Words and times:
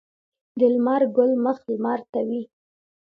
د 0.59 0.61
لمر 0.73 1.01
ګل 1.15 1.31
مخ 1.45 1.57
لمر 1.71 1.99
ته 2.11 2.19
وي 2.27 2.41